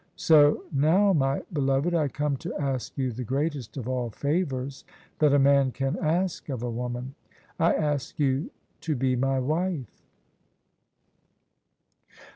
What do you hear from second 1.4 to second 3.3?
beloved, I come to ask you the